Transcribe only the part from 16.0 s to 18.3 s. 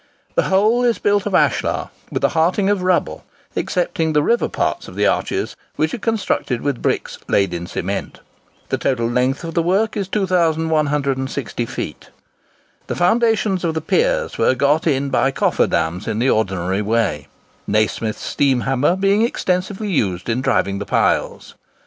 in the ordinary way, Nasmyth's